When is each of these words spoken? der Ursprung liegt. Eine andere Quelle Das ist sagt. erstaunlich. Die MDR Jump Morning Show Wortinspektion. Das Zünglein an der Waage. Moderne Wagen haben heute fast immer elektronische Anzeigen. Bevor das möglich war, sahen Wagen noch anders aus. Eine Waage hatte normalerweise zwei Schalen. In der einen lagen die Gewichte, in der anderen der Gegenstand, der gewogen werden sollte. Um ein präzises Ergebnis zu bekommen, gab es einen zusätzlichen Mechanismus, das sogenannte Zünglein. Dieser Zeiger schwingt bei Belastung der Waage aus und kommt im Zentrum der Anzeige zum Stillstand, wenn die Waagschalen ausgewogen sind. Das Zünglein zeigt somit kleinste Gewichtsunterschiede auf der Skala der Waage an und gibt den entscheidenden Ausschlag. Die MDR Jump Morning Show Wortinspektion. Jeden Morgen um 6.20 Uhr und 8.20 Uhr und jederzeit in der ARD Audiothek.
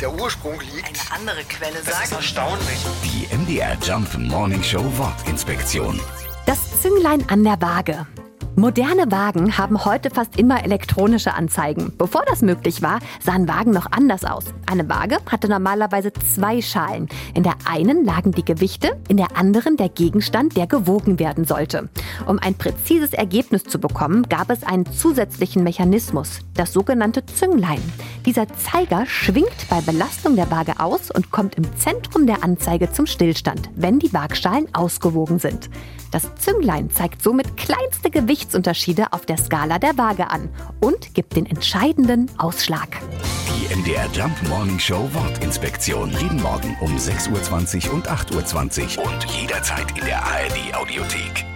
der 0.00 0.12
Ursprung 0.12 0.60
liegt. 0.60 0.86
Eine 0.86 1.20
andere 1.20 1.44
Quelle 1.44 1.74
Das 1.84 1.88
ist 1.88 2.10
sagt. 2.10 2.12
erstaunlich. 2.12 2.86
Die 3.04 3.34
MDR 3.34 3.76
Jump 3.82 4.16
Morning 4.18 4.62
Show 4.62 4.84
Wortinspektion. 4.96 6.00
Das 6.46 6.82
Zünglein 6.82 7.28
an 7.28 7.44
der 7.44 7.60
Waage. 7.60 8.06
Moderne 8.58 9.10
Wagen 9.12 9.58
haben 9.58 9.84
heute 9.84 10.08
fast 10.08 10.38
immer 10.38 10.64
elektronische 10.64 11.34
Anzeigen. 11.34 11.92
Bevor 11.98 12.22
das 12.26 12.40
möglich 12.40 12.80
war, 12.80 13.00
sahen 13.22 13.46
Wagen 13.46 13.70
noch 13.70 13.92
anders 13.92 14.24
aus. 14.24 14.44
Eine 14.64 14.88
Waage 14.88 15.18
hatte 15.30 15.46
normalerweise 15.46 16.10
zwei 16.34 16.62
Schalen. 16.62 17.06
In 17.34 17.42
der 17.42 17.56
einen 17.66 18.06
lagen 18.06 18.32
die 18.32 18.46
Gewichte, 18.46 18.98
in 19.08 19.18
der 19.18 19.36
anderen 19.36 19.76
der 19.76 19.90
Gegenstand, 19.90 20.56
der 20.56 20.66
gewogen 20.66 21.18
werden 21.18 21.44
sollte. 21.44 21.90
Um 22.26 22.38
ein 22.38 22.54
präzises 22.54 23.12
Ergebnis 23.12 23.64
zu 23.64 23.78
bekommen, 23.78 24.26
gab 24.30 24.48
es 24.48 24.62
einen 24.62 24.90
zusätzlichen 24.90 25.62
Mechanismus, 25.62 26.38
das 26.54 26.72
sogenannte 26.72 27.26
Zünglein. 27.26 27.82
Dieser 28.26 28.48
Zeiger 28.48 29.06
schwingt 29.06 29.68
bei 29.70 29.80
Belastung 29.80 30.34
der 30.34 30.50
Waage 30.50 30.80
aus 30.80 31.12
und 31.12 31.30
kommt 31.30 31.54
im 31.54 31.64
Zentrum 31.76 32.26
der 32.26 32.42
Anzeige 32.42 32.90
zum 32.90 33.06
Stillstand, 33.06 33.70
wenn 33.76 34.00
die 34.00 34.12
Waagschalen 34.12 34.66
ausgewogen 34.74 35.38
sind. 35.38 35.70
Das 36.10 36.34
Zünglein 36.34 36.90
zeigt 36.90 37.22
somit 37.22 37.56
kleinste 37.56 38.10
Gewichtsunterschiede 38.10 39.12
auf 39.12 39.26
der 39.26 39.36
Skala 39.36 39.78
der 39.78 39.96
Waage 39.96 40.28
an 40.28 40.48
und 40.80 41.14
gibt 41.14 41.36
den 41.36 41.46
entscheidenden 41.46 42.28
Ausschlag. 42.36 43.00
Die 43.48 43.74
MDR 43.76 44.08
Jump 44.12 44.36
Morning 44.48 44.78
Show 44.80 45.08
Wortinspektion. 45.12 46.10
Jeden 46.20 46.42
Morgen 46.42 46.76
um 46.80 46.96
6.20 46.96 47.88
Uhr 47.88 47.94
und 47.94 48.10
8.20 48.10 48.98
Uhr 48.98 49.04
und 49.06 49.24
jederzeit 49.26 49.96
in 49.96 50.04
der 50.04 50.24
ARD 50.24 50.74
Audiothek. 50.74 51.55